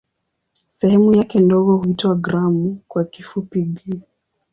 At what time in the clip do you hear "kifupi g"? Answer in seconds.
3.03-4.01